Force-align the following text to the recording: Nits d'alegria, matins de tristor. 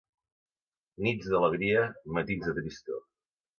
Nits 1.09 1.29
d'alegria, 1.35 1.85
matins 2.19 2.49
de 2.51 2.57
tristor. 2.59 3.07